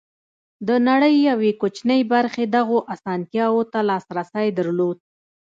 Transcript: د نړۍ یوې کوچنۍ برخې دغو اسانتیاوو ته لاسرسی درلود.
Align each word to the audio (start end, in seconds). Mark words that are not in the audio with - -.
د 0.67 0.69
نړۍ 0.87 1.15
یوې 1.29 1.51
کوچنۍ 1.61 2.01
برخې 2.13 2.43
دغو 2.55 2.77
اسانتیاوو 2.93 3.69
ته 3.71 3.79
لاسرسی 3.89 4.47
درلود. 4.57 4.97